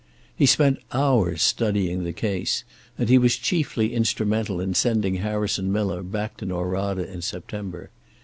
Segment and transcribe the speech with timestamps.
[0.35, 2.63] He spent hours studying the case,
[2.97, 7.91] and he was chiefly instrumental in sending Harrison Miller back to Norada in September.